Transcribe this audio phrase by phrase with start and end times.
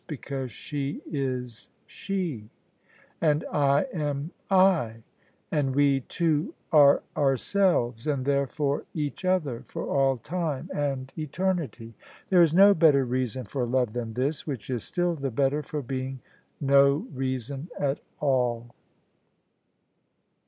[0.07, 2.49] because She is She,
[3.21, 5.03] and I am I,
[5.51, 11.93] and we two are ourselves— and therefore each other— for all time and eter nity.
[12.31, 15.83] There is no better reason for love than this: which is still the better for
[15.83, 16.19] being
[16.59, 18.73] no reason at all.